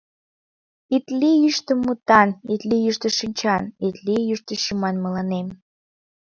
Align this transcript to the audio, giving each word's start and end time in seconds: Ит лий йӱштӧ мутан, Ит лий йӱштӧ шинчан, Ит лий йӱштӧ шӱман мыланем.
Ит 0.95 1.05
лий 1.19 1.37
йӱштӧ 1.43 1.73
мутан, 1.85 2.29
Ит 2.53 2.61
лий 2.69 2.83
йӱштӧ 2.85 3.09
шинчан, 3.19 3.63
Ит 3.87 3.95
лий 4.05 4.23
йӱштӧ 4.29 4.53
шӱман 4.63 4.95
мыланем. 5.03 5.47